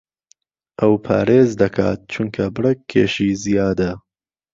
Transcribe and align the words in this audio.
ئەو 0.79 0.93
پارێز 1.05 1.49
دەکات 1.61 1.99
چونکە 2.13 2.43
بڕێک 2.55 2.79
کێشی 2.91 3.31
زیادە. 3.43 3.91